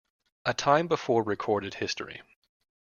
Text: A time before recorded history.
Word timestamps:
A 0.45 0.55
time 0.55 0.87
before 0.87 1.21
recorded 1.21 1.75
history. 1.75 2.23